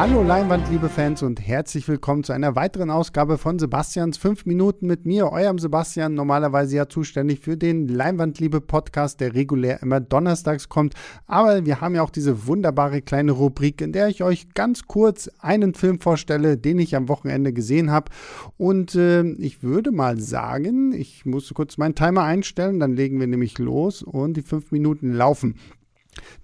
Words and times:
Hallo 0.00 0.22
Leinwand, 0.22 0.70
liebe 0.70 0.88
Fans 0.88 1.22
und 1.22 1.46
herzlich 1.46 1.86
willkommen 1.86 2.24
zu 2.24 2.32
einer 2.32 2.56
weiteren 2.56 2.90
Ausgabe 2.90 3.36
von 3.36 3.58
Sebastians 3.58 4.16
5 4.16 4.46
Minuten 4.46 4.86
mit 4.86 5.04
mir, 5.04 5.30
eurem 5.30 5.58
Sebastian, 5.58 6.14
normalerweise 6.14 6.76
ja 6.76 6.88
zuständig 6.88 7.40
für 7.40 7.58
den 7.58 7.86
Leinwandliebe 7.86 8.62
Podcast, 8.62 9.20
der 9.20 9.34
regulär 9.34 9.82
immer 9.82 10.00
donnerstags 10.00 10.70
kommt. 10.70 10.94
Aber 11.26 11.66
wir 11.66 11.82
haben 11.82 11.94
ja 11.94 12.02
auch 12.02 12.08
diese 12.08 12.46
wunderbare 12.46 13.02
kleine 13.02 13.32
Rubrik, 13.32 13.82
in 13.82 13.92
der 13.92 14.08
ich 14.08 14.22
euch 14.22 14.54
ganz 14.54 14.86
kurz 14.86 15.28
einen 15.38 15.74
Film 15.74 16.00
vorstelle, 16.00 16.56
den 16.56 16.78
ich 16.78 16.96
am 16.96 17.10
Wochenende 17.10 17.52
gesehen 17.52 17.90
habe. 17.90 18.10
Und 18.56 18.94
äh, 18.94 19.20
ich 19.32 19.62
würde 19.62 19.92
mal 19.92 20.18
sagen, 20.18 20.94
ich 20.94 21.26
muss 21.26 21.52
kurz 21.52 21.76
meinen 21.76 21.94
Timer 21.94 22.22
einstellen, 22.22 22.80
dann 22.80 22.96
legen 22.96 23.20
wir 23.20 23.26
nämlich 23.26 23.58
los 23.58 24.02
und 24.02 24.38
die 24.38 24.42
5 24.42 24.72
Minuten 24.72 25.12
laufen. 25.12 25.56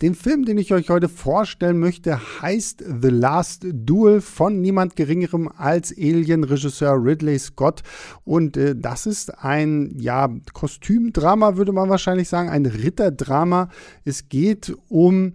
Den 0.02 0.14
Film, 0.14 0.44
den 0.44 0.58
ich 0.58 0.72
euch 0.72 0.90
heute 0.90 1.08
vorstellen 1.08 1.78
möchte, 1.78 2.20
heißt 2.42 2.84
The 3.02 3.08
Last 3.08 3.66
Duel 3.72 4.20
von 4.20 4.60
niemand 4.60 4.96
Geringerem 4.96 5.48
als 5.56 5.92
Alien-Regisseur 5.96 7.02
Ridley 7.02 7.38
Scott. 7.38 7.82
Und 8.24 8.56
äh, 8.56 8.74
das 8.76 9.06
ist 9.06 9.38
ein, 9.42 9.94
ja, 9.98 10.28
Kostümdrama, 10.52 11.56
würde 11.56 11.72
man 11.72 11.88
wahrscheinlich 11.88 12.28
sagen, 12.28 12.48
ein 12.48 12.66
Ritterdrama. 12.66 13.70
Es 14.04 14.28
geht 14.28 14.76
um 14.88 15.34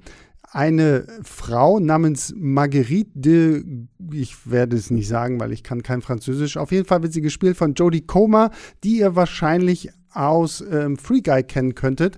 eine 0.51 1.07
Frau 1.23 1.79
namens 1.79 2.33
Marguerite 2.37 3.11
de, 3.15 3.63
ich 4.11 4.49
werde 4.49 4.75
es 4.75 4.91
nicht 4.91 5.07
sagen, 5.07 5.39
weil 5.39 5.53
ich 5.53 5.63
kann 5.63 5.81
kein 5.81 6.01
Französisch. 6.01 6.57
Auf 6.57 6.71
jeden 6.71 6.85
Fall 6.85 7.01
wird 7.01 7.13
sie 7.13 7.21
gespielt 7.21 7.55
von 7.55 7.73
Jodie 7.73 8.05
Comer, 8.05 8.51
die 8.83 8.99
ihr 8.99 9.15
wahrscheinlich 9.15 9.89
aus 10.13 10.63
ähm, 10.69 10.97
Free 10.97 11.21
Guy 11.21 11.43
kennen 11.43 11.75
könntet. 11.75 12.17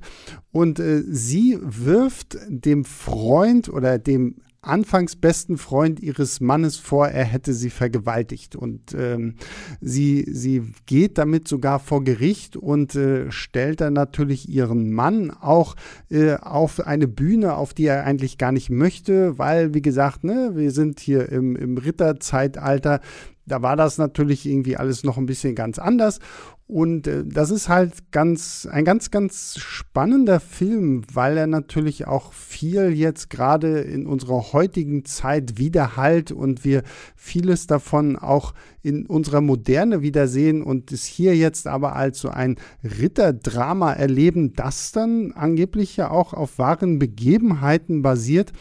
Und 0.52 0.80
äh, 0.80 1.04
sie 1.06 1.58
wirft 1.62 2.38
dem 2.48 2.86
Freund 2.86 3.70
oder 3.70 3.98
dem 4.00 4.36
anfangs 4.64 5.16
besten 5.16 5.58
Freund 5.58 6.00
ihres 6.00 6.40
Mannes 6.40 6.78
vor, 6.78 7.08
er 7.08 7.26
hätte 7.26 7.54
sie 7.54 7.70
vergewaltigt. 7.70 8.56
Und 8.56 8.96
ähm, 8.98 9.36
sie, 9.82 10.26
sie 10.32 10.74
geht 10.86 11.18
damit 11.18 11.48
sogar 11.48 11.80
vor 11.80 12.04
Gericht 12.04 12.56
und 12.56 12.96
äh, 12.96 13.30
stellt 13.32 13.82
dann 13.82 13.94
natürlich 13.94 14.50
ihren 14.50 14.92
Mann 14.92 15.32
auch 15.32 15.76
äh, 16.10 16.36
auf 16.36 16.80
eine 16.80 17.08
Bühne, 17.08 17.56
auf 17.56 17.74
die 17.74 17.86
er 17.86 18.06
eigentlich 18.06 18.38
gar 18.38 18.52
nicht 18.52 18.70
möchte, 18.70 19.38
weil, 19.38 19.74
wie 19.74 19.82
gesagt, 19.82 20.24
ne, 20.24 20.52
wir 20.56 20.72
sind 20.72 21.00
hier 21.00 21.30
im, 21.30 21.56
im 21.56 21.78
Ritterzeitalter. 21.78 23.02
Da 23.46 23.62
war 23.62 23.76
das 23.76 23.98
natürlich 23.98 24.46
irgendwie 24.46 24.78
alles 24.78 25.04
noch 25.04 25.18
ein 25.18 25.26
bisschen 25.26 25.54
ganz 25.54 25.78
anders. 25.78 26.20
Und 26.66 27.08
äh, 27.08 27.24
das 27.26 27.52
ist 27.52 27.68
halt 27.68 28.12
ganz, 28.12 28.68
ein 28.72 28.86
ganz, 28.86 29.12
ganz 29.12 29.58
spannender 29.60 30.40
Film, 30.40 31.04
weil 31.12 31.38
er 31.38 31.48
natürlich 31.48 32.08
auch 32.08 32.32
viel 32.32 32.92
jetzt 32.94 33.30
gerade 33.30 33.80
in 33.82 34.06
unserer 34.08 34.54
heutigen 34.54 35.04
Zeit 35.04 35.58
wiederhalt 35.58 36.32
und 36.32 36.64
wir 36.64 36.84
vieles 37.16 37.68
davon 37.68 38.16
auch 38.16 38.54
in 38.82 39.06
unserer 39.06 39.42
Moderne 39.42 40.02
wiedersehen 40.02 40.64
und 40.64 40.92
es 40.92 41.06
hier 41.06 41.36
jetzt 41.36 41.68
aber 41.68 41.96
als 41.96 42.20
so 42.20 42.30
ein 42.30 42.56
Ritterdrama 42.84 43.94
erleben, 43.94 44.54
das 44.54 44.92
dann 44.94 45.34
angeblich 45.34 45.98
ja 45.98 46.12
auch 46.12 46.34
auf 46.34 46.58
wahren 46.60 46.98
Begebenheiten 46.98 48.02
basiert. 48.02 48.54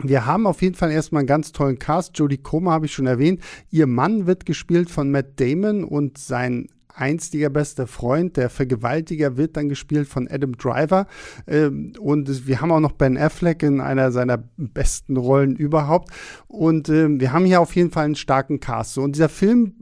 Wir 0.00 0.26
haben 0.26 0.46
auf 0.46 0.62
jeden 0.62 0.74
Fall 0.74 0.90
erstmal 0.90 1.20
einen 1.20 1.26
ganz 1.28 1.52
tollen 1.52 1.78
Cast. 1.78 2.16
Jodie 2.18 2.38
Comer 2.38 2.72
habe 2.72 2.86
ich 2.86 2.94
schon 2.94 3.06
erwähnt. 3.06 3.42
Ihr 3.70 3.86
Mann 3.86 4.26
wird 4.26 4.46
gespielt 4.46 4.90
von 4.90 5.10
Matt 5.10 5.38
Damon 5.38 5.84
und 5.84 6.18
sein 6.18 6.68
einstiger 6.94 7.50
bester 7.50 7.86
Freund, 7.86 8.36
der 8.36 8.50
Vergewaltiger, 8.50 9.36
wird 9.36 9.56
dann 9.56 9.68
gespielt 9.68 10.08
von 10.08 10.28
Adam 10.28 10.56
Driver. 10.56 11.06
Ähm, 11.46 11.92
und 11.98 12.46
wir 12.46 12.60
haben 12.60 12.72
auch 12.72 12.80
noch 12.80 12.92
Ben 12.92 13.16
Affleck 13.16 13.62
in 13.62 13.80
einer 13.80 14.12
seiner 14.12 14.38
besten 14.56 15.16
Rollen 15.16 15.56
überhaupt. 15.56 16.10
Und 16.48 16.88
ähm, 16.88 17.20
wir 17.20 17.32
haben 17.32 17.44
hier 17.44 17.60
auf 17.60 17.74
jeden 17.76 17.90
Fall 17.90 18.04
einen 18.04 18.16
starken 18.16 18.60
Cast. 18.60 18.98
und 18.98 19.16
dieser 19.16 19.28
Film 19.28 19.74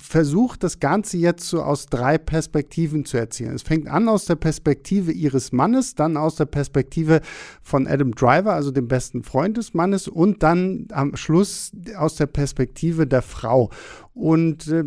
versucht 0.00 0.62
das 0.62 0.78
Ganze 0.78 1.16
jetzt 1.16 1.48
so 1.48 1.62
aus 1.62 1.86
drei 1.86 2.16
Perspektiven 2.16 3.04
zu 3.04 3.16
erzählen. 3.16 3.54
Es 3.54 3.62
fängt 3.62 3.88
an 3.88 4.08
aus 4.08 4.24
der 4.24 4.36
Perspektive 4.36 5.10
ihres 5.10 5.50
Mannes, 5.52 5.94
dann 5.96 6.16
aus 6.16 6.36
der 6.36 6.44
Perspektive 6.44 7.20
von 7.62 7.86
Adam 7.86 8.14
Driver, 8.14 8.52
also 8.52 8.70
dem 8.70 8.86
besten 8.86 9.24
Freund 9.24 9.56
des 9.56 9.74
Mannes, 9.74 10.06
und 10.06 10.42
dann 10.42 10.86
am 10.92 11.16
Schluss 11.16 11.72
aus 11.96 12.14
der 12.14 12.26
Perspektive 12.26 13.06
der 13.06 13.22
Frau. 13.22 13.70
Und 14.12 14.68
äh, 14.68 14.84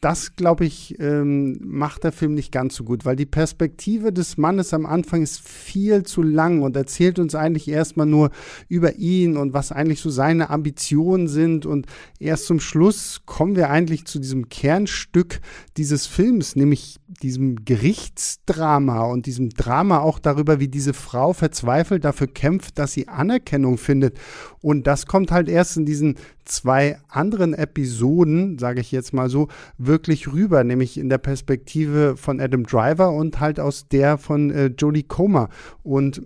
das, 0.00 0.34
glaube 0.34 0.64
ich, 0.64 0.98
ähm, 0.98 1.58
macht 1.62 2.04
der 2.04 2.12
Film 2.12 2.34
nicht 2.34 2.52
ganz 2.52 2.74
so 2.74 2.84
gut, 2.84 3.04
weil 3.04 3.16
die 3.16 3.26
Perspektive 3.26 4.12
des 4.12 4.38
Mannes 4.38 4.72
am 4.72 4.86
Anfang 4.86 5.22
ist 5.22 5.46
viel 5.46 6.04
zu 6.04 6.22
lang 6.22 6.62
und 6.62 6.74
erzählt 6.76 7.18
uns 7.18 7.34
eigentlich 7.34 7.68
erstmal 7.68 8.06
nur 8.06 8.30
über 8.68 8.96
ihn 8.96 9.36
und 9.36 9.52
was 9.52 9.72
eigentlich 9.72 10.00
so 10.00 10.08
seine 10.08 10.48
Ambitionen 10.50 11.28
sind. 11.28 11.66
Und 11.66 11.86
erst 12.18 12.46
zum 12.46 12.60
Schluss 12.60 13.22
kommen 13.26 13.56
wir 13.56 13.70
eigentlich 13.70 14.06
zu 14.06 14.18
diesem 14.18 14.48
Kernstück 14.48 15.40
dieses 15.76 16.06
Films, 16.06 16.56
nämlich 16.56 16.99
diesem 17.22 17.64
Gerichtsdrama 17.64 19.04
und 19.04 19.26
diesem 19.26 19.50
Drama 19.50 19.98
auch 19.98 20.18
darüber, 20.18 20.60
wie 20.60 20.68
diese 20.68 20.94
Frau 20.94 21.32
verzweifelt 21.32 22.04
dafür 22.04 22.28
kämpft, 22.28 22.78
dass 22.78 22.92
sie 22.92 23.08
Anerkennung 23.08 23.78
findet. 23.78 24.18
Und 24.60 24.86
das 24.86 25.06
kommt 25.06 25.32
halt 25.32 25.48
erst 25.48 25.76
in 25.76 25.86
diesen 25.86 26.16
zwei 26.44 26.98
anderen 27.08 27.54
Episoden, 27.54 28.58
sage 28.58 28.80
ich 28.80 28.92
jetzt 28.92 29.12
mal 29.12 29.28
so, 29.28 29.48
wirklich 29.78 30.32
rüber, 30.32 30.64
nämlich 30.64 30.98
in 30.98 31.08
der 31.08 31.18
Perspektive 31.18 32.16
von 32.16 32.40
Adam 32.40 32.64
Driver 32.64 33.12
und 33.12 33.40
halt 33.40 33.58
aus 33.58 33.88
der 33.88 34.16
von 34.16 34.50
äh, 34.50 34.66
Jodie 34.66 35.02
Comer. 35.02 35.48
Und 35.82 36.22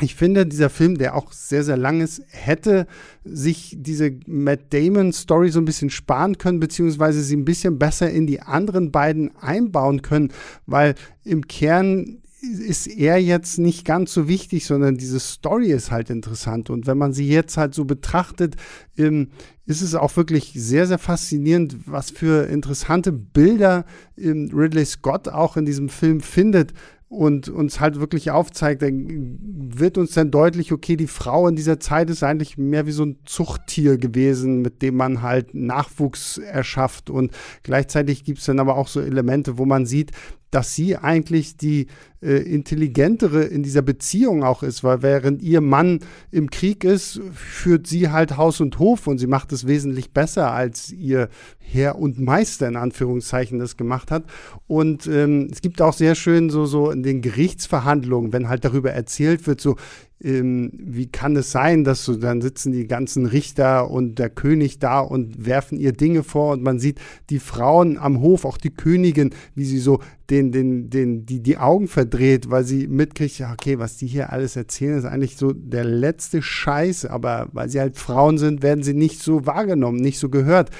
ich 0.00 0.14
finde, 0.14 0.46
dieser 0.46 0.70
Film, 0.70 0.96
der 0.96 1.16
auch 1.16 1.32
sehr, 1.32 1.64
sehr 1.64 1.76
lang 1.76 2.00
ist, 2.00 2.22
hätte 2.28 2.86
sich 3.24 3.76
diese 3.78 4.12
Matt 4.26 4.72
Damon-Story 4.72 5.50
so 5.50 5.60
ein 5.60 5.64
bisschen 5.64 5.90
sparen 5.90 6.38
können, 6.38 6.60
beziehungsweise 6.60 7.22
sie 7.22 7.36
ein 7.36 7.44
bisschen 7.44 7.78
besser 7.78 8.10
in 8.10 8.26
die 8.26 8.40
anderen 8.40 8.92
beiden 8.92 9.36
einbauen 9.36 10.02
können, 10.02 10.32
weil 10.66 10.94
im 11.24 11.46
Kern 11.48 12.22
ist 12.40 12.86
er 12.86 13.18
jetzt 13.18 13.58
nicht 13.58 13.84
ganz 13.84 14.12
so 14.12 14.28
wichtig, 14.28 14.64
sondern 14.64 14.96
diese 14.96 15.18
Story 15.18 15.72
ist 15.72 15.90
halt 15.90 16.08
interessant. 16.08 16.70
Und 16.70 16.86
wenn 16.86 16.96
man 16.96 17.12
sie 17.12 17.28
jetzt 17.28 17.56
halt 17.56 17.74
so 17.74 17.84
betrachtet, 17.84 18.54
ähm, 18.96 19.30
ist 19.66 19.82
es 19.82 19.96
auch 19.96 20.16
wirklich 20.16 20.52
sehr, 20.54 20.86
sehr 20.86 20.98
faszinierend, 20.98 21.76
was 21.86 22.10
für 22.10 22.48
interessante 22.48 23.10
Bilder 23.10 23.84
ähm, 24.16 24.50
Ridley 24.54 24.84
Scott 24.84 25.28
auch 25.28 25.56
in 25.56 25.66
diesem 25.66 25.88
Film 25.88 26.20
findet 26.20 26.72
und 27.08 27.48
uns 27.48 27.80
halt 27.80 28.00
wirklich 28.00 28.30
aufzeigt, 28.30 28.82
dann 28.82 29.38
wird 29.40 29.96
uns 29.96 30.12
dann 30.12 30.30
deutlich, 30.30 30.72
okay, 30.72 30.96
die 30.96 31.06
Frau 31.06 31.48
in 31.48 31.56
dieser 31.56 31.80
Zeit 31.80 32.10
ist 32.10 32.22
eigentlich 32.22 32.58
mehr 32.58 32.86
wie 32.86 32.92
so 32.92 33.04
ein 33.04 33.18
Zuchttier 33.24 33.96
gewesen, 33.96 34.60
mit 34.60 34.82
dem 34.82 34.96
man 34.96 35.22
halt 35.22 35.54
Nachwuchs 35.54 36.36
erschafft. 36.36 37.08
Und 37.08 37.32
gleichzeitig 37.62 38.24
gibt 38.24 38.40
es 38.40 38.44
dann 38.44 38.60
aber 38.60 38.76
auch 38.76 38.88
so 38.88 39.00
Elemente, 39.00 39.56
wo 39.56 39.64
man 39.64 39.86
sieht, 39.86 40.12
dass 40.50 40.74
sie 40.74 40.96
eigentlich 40.96 41.56
die 41.56 41.88
äh, 42.20 42.36
intelligentere 42.36 43.44
in 43.44 43.62
dieser 43.62 43.82
Beziehung 43.82 44.42
auch 44.42 44.62
ist, 44.62 44.82
weil 44.82 45.02
während 45.02 45.42
ihr 45.42 45.60
Mann 45.60 46.00
im 46.30 46.50
Krieg 46.50 46.84
ist, 46.84 47.20
führt 47.34 47.86
sie 47.86 48.10
halt 48.10 48.36
Haus 48.36 48.60
und 48.60 48.78
Hof 48.78 49.06
und 49.06 49.18
sie 49.18 49.26
macht 49.26 49.52
es 49.52 49.66
wesentlich 49.66 50.12
besser, 50.12 50.52
als 50.52 50.90
ihr 50.90 51.28
Herr 51.58 51.98
und 51.98 52.18
Meister 52.18 52.66
in 52.66 52.76
Anführungszeichen 52.76 53.58
das 53.58 53.76
gemacht 53.76 54.10
hat. 54.10 54.24
Und 54.66 55.06
ähm, 55.06 55.48
es 55.52 55.60
gibt 55.60 55.82
auch 55.82 55.92
sehr 55.92 56.14
schön 56.14 56.50
so, 56.50 56.64
so 56.64 56.90
in 56.90 57.02
den 57.02 57.20
Gerichtsverhandlungen, 57.20 58.32
wenn 58.32 58.48
halt 58.48 58.64
darüber 58.64 58.90
erzählt 58.90 59.46
wird, 59.46 59.60
so, 59.60 59.76
ähm, 60.22 60.70
wie 60.72 61.06
kann 61.06 61.36
es 61.36 61.52
sein, 61.52 61.84
dass 61.84 62.04
so, 62.04 62.16
dann 62.16 62.40
sitzen 62.40 62.72
die 62.72 62.86
ganzen 62.86 63.26
Richter 63.26 63.90
und 63.90 64.18
der 64.18 64.30
König 64.30 64.78
da 64.78 65.00
und 65.00 65.46
werfen 65.46 65.78
ihr 65.78 65.92
Dinge 65.92 66.22
vor 66.22 66.52
und 66.52 66.62
man 66.62 66.78
sieht 66.78 67.00
die 67.30 67.38
Frauen 67.38 67.98
am 67.98 68.20
Hof, 68.20 68.44
auch 68.44 68.58
die 68.58 68.74
Königin, 68.74 69.30
wie 69.54 69.64
sie 69.64 69.78
so 69.78 70.00
den, 70.30 70.52
den, 70.52 70.90
den, 70.90 71.24
die, 71.24 71.40
die 71.40 71.58
Augen 71.58 71.88
verdreht, 71.88 72.50
weil 72.50 72.64
sie 72.64 72.86
mitkriegt, 72.86 73.38
ja, 73.38 73.52
okay, 73.52 73.78
was 73.78 73.96
die 73.96 74.06
hier 74.06 74.32
alles 74.32 74.56
erzählen, 74.56 74.98
ist 74.98 75.04
eigentlich 75.04 75.36
so 75.36 75.52
der 75.52 75.84
letzte 75.84 76.42
Scheiß, 76.42 77.06
aber 77.06 77.48
weil 77.52 77.68
sie 77.68 77.80
halt 77.80 77.96
Frauen 77.96 78.38
sind, 78.38 78.62
werden 78.62 78.82
sie 78.82 78.94
nicht 78.94 79.22
so 79.22 79.46
wahrgenommen, 79.46 80.00
nicht 80.00 80.18
so 80.18 80.28
gehört. 80.28 80.70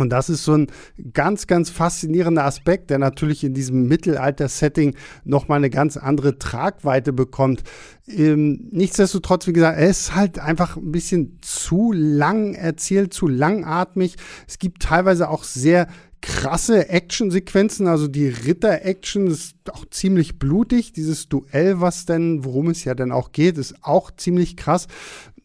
Und 0.00 0.10
das 0.10 0.28
ist 0.28 0.44
so 0.44 0.54
ein 0.54 0.68
ganz, 1.12 1.46
ganz 1.46 1.70
faszinierender 1.70 2.44
Aspekt, 2.44 2.90
der 2.90 2.98
natürlich 2.98 3.44
in 3.44 3.54
diesem 3.54 3.86
Mittelalter-Setting 3.88 4.94
nochmal 5.24 5.58
eine 5.58 5.70
ganz 5.70 5.96
andere 5.96 6.38
Tragweite 6.38 7.12
bekommt. 7.12 7.62
Ähm, 8.06 8.68
nichtsdestotrotz, 8.70 9.46
wie 9.46 9.52
gesagt, 9.52 9.78
er 9.78 9.88
ist 9.88 10.14
halt 10.14 10.38
einfach 10.38 10.76
ein 10.76 10.92
bisschen 10.92 11.38
zu 11.42 11.92
lang 11.92 12.54
erzählt, 12.54 13.14
zu 13.14 13.28
langatmig. 13.28 14.16
Es 14.48 14.58
gibt 14.58 14.82
teilweise 14.82 15.28
auch 15.28 15.44
sehr 15.44 15.88
krasse 16.22 16.88
Actionsequenzen, 16.90 17.86
also 17.86 18.06
die 18.06 18.28
Ritter-Action 18.28 19.28
ist 19.28 19.54
auch 19.72 19.86
ziemlich 19.90 20.38
blutig. 20.38 20.92
Dieses 20.92 21.28
Duell, 21.28 21.80
was 21.80 22.04
denn, 22.04 22.44
worum 22.44 22.68
es 22.68 22.84
ja 22.84 22.94
dann 22.94 23.10
auch 23.10 23.32
geht, 23.32 23.56
ist 23.56 23.76
auch 23.82 24.10
ziemlich 24.10 24.56
krass 24.56 24.86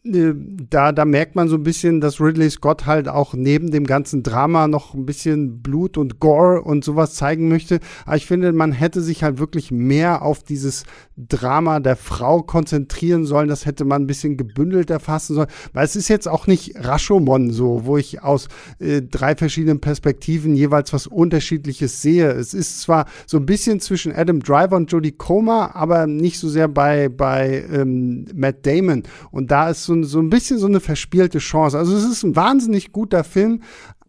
da, 0.06 0.92
da 0.92 1.04
merkt 1.04 1.34
man 1.34 1.48
so 1.48 1.56
ein 1.56 1.62
bisschen, 1.62 2.00
dass 2.00 2.20
Ridley 2.20 2.50
Scott 2.50 2.86
halt 2.86 3.08
auch 3.08 3.34
neben 3.34 3.70
dem 3.70 3.84
ganzen 3.84 4.22
Drama 4.22 4.68
noch 4.68 4.94
ein 4.94 5.06
bisschen 5.06 5.62
Blut 5.62 5.98
und 5.98 6.20
Gore 6.20 6.62
und 6.62 6.84
sowas 6.84 7.14
zeigen 7.14 7.48
möchte. 7.48 7.80
Aber 8.04 8.16
ich 8.16 8.26
finde, 8.26 8.52
man 8.52 8.72
hätte 8.72 9.00
sich 9.00 9.22
halt 9.22 9.38
wirklich 9.38 9.70
mehr 9.70 10.22
auf 10.22 10.42
dieses 10.42 10.84
Drama 11.16 11.80
der 11.80 11.96
Frau 11.96 12.42
konzentrieren 12.42 13.24
sollen. 13.24 13.48
Das 13.48 13.66
hätte 13.66 13.84
man 13.84 14.02
ein 14.02 14.06
bisschen 14.06 14.36
gebündelt 14.36 14.90
erfassen 14.90 15.34
sollen. 15.34 15.48
Weil 15.72 15.84
es 15.84 15.96
ist 15.96 16.08
jetzt 16.08 16.28
auch 16.28 16.46
nicht 16.46 16.74
Rashomon 16.76 17.50
so, 17.50 17.82
wo 17.84 17.96
ich 17.96 18.22
aus 18.22 18.48
äh, 18.78 19.02
drei 19.02 19.34
verschiedenen 19.34 19.80
Perspektiven 19.80 20.54
jeweils 20.54 20.92
was 20.92 21.06
Unterschiedliches 21.06 22.02
sehe. 22.02 22.30
Es 22.30 22.54
ist 22.54 22.80
zwar 22.80 23.06
so 23.26 23.38
ein 23.38 23.46
bisschen 23.46 23.80
zwischen 23.80 24.14
Adam 24.14 24.40
Driver 24.40 24.76
und 24.76 24.92
Jodie 24.92 25.12
Comer, 25.12 25.74
aber 25.74 26.06
nicht 26.06 26.38
so 26.38 26.48
sehr 26.48 26.68
bei, 26.68 27.08
bei 27.08 27.64
ähm, 27.72 28.26
Matt 28.34 28.66
Damon. 28.66 29.02
Und 29.30 29.50
da 29.50 29.70
ist 29.70 29.84
so, 29.84 29.95
so 30.04 30.20
ein 30.20 30.30
bisschen 30.30 30.58
so 30.58 30.66
eine 30.66 30.80
verspielte 30.80 31.38
Chance. 31.38 31.78
Also 31.78 31.96
es 31.96 32.04
ist 32.04 32.22
ein 32.22 32.36
wahnsinnig 32.36 32.92
guter 32.92 33.24
Film, 33.24 33.62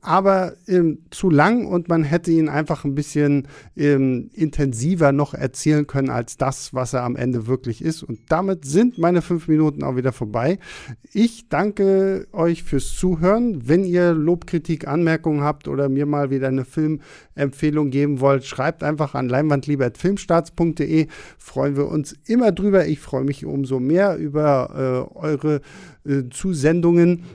aber 0.07 0.53
ähm, 0.67 0.99
zu 1.11 1.29
lang 1.29 1.65
und 1.65 1.89
man 1.89 2.05
hätte 2.05 2.31
ihn 2.31 2.47
einfach 2.47 2.85
ein 2.85 2.95
bisschen 2.95 3.49
ähm, 3.75 4.29
intensiver 4.33 5.11
noch 5.11 5.33
erzählen 5.33 5.85
können 5.85 6.09
als 6.09 6.37
das, 6.37 6.73
was 6.73 6.93
er 6.93 7.03
am 7.03 7.17
Ende 7.17 7.45
wirklich 7.45 7.81
ist. 7.81 8.03
Und 8.03 8.19
damit 8.29 8.63
sind 8.63 8.97
meine 8.97 9.21
fünf 9.21 9.49
Minuten 9.49 9.83
auch 9.83 9.97
wieder 9.97 10.13
vorbei. 10.13 10.59
Ich 11.11 11.49
danke 11.49 12.25
euch 12.31 12.63
fürs 12.63 12.95
Zuhören. 12.95 13.67
Wenn 13.67 13.83
ihr 13.83 14.13
Lobkritik, 14.13 14.87
Anmerkungen 14.87 15.41
habt 15.41 15.67
oder 15.67 15.89
mir 15.89 16.05
mal 16.05 16.29
wieder 16.29 16.47
eine 16.47 16.63
Filmempfehlung 16.63 17.89
geben 17.89 18.21
wollt, 18.21 18.45
schreibt 18.45 18.83
einfach 18.83 19.13
an 19.13 19.27
leinwandlieber.filmstarts.de. 19.27 21.07
Freuen 21.37 21.75
wir 21.75 21.89
uns 21.89 22.15
immer 22.27 22.53
drüber. 22.53 22.87
Ich 22.87 22.99
freue 22.99 23.25
mich 23.25 23.45
umso 23.45 23.81
mehr 23.81 24.15
über 24.15 25.09
äh, 25.13 25.17
eure 25.17 25.61
äh, 26.05 26.29
Zusendungen. 26.29 27.25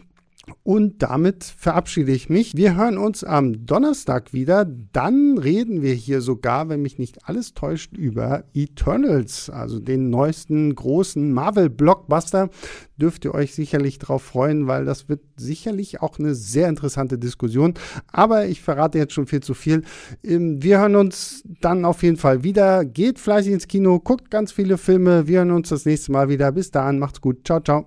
Und 0.64 1.02
damit 1.02 1.44
verabschiede 1.44 2.12
ich 2.12 2.28
mich. 2.28 2.56
Wir 2.56 2.76
hören 2.76 2.98
uns 2.98 3.22
am 3.22 3.64
Donnerstag 3.64 4.32
wieder. 4.32 4.64
Dann 4.64 5.38
reden 5.38 5.82
wir 5.82 5.94
hier 5.94 6.20
sogar, 6.20 6.68
wenn 6.68 6.82
mich 6.82 6.98
nicht 6.98 7.28
alles 7.28 7.54
täuscht, 7.54 7.96
über 7.96 8.44
Eternals, 8.52 9.50
also 9.50 9.78
den 9.78 10.10
neuesten 10.10 10.74
großen 10.74 11.32
Marvel-Blockbuster. 11.32 12.50
Dürft 12.96 13.24
ihr 13.24 13.34
euch 13.34 13.54
sicherlich 13.54 13.98
darauf 13.98 14.22
freuen, 14.22 14.66
weil 14.66 14.84
das 14.84 15.08
wird 15.08 15.20
sicherlich 15.36 16.02
auch 16.02 16.18
eine 16.18 16.34
sehr 16.34 16.68
interessante 16.68 17.18
Diskussion. 17.18 17.74
Aber 18.08 18.46
ich 18.46 18.62
verrate 18.62 18.98
jetzt 18.98 19.12
schon 19.12 19.26
viel 19.26 19.42
zu 19.42 19.54
viel. 19.54 19.82
Ähm, 20.24 20.62
wir 20.62 20.80
hören 20.80 20.96
uns 20.96 21.42
dann 21.60 21.84
auf 21.84 22.02
jeden 22.02 22.16
Fall 22.16 22.42
wieder. 22.42 22.84
Geht 22.84 23.18
fleißig 23.18 23.52
ins 23.52 23.68
Kino, 23.68 24.00
guckt 24.00 24.30
ganz 24.30 24.50
viele 24.50 24.76
Filme. 24.76 25.28
Wir 25.28 25.38
hören 25.38 25.52
uns 25.52 25.68
das 25.68 25.84
nächste 25.84 26.10
Mal 26.12 26.28
wieder. 26.28 26.50
Bis 26.50 26.70
dahin, 26.70 26.98
macht's 26.98 27.20
gut. 27.20 27.44
Ciao, 27.44 27.60
ciao. 27.60 27.86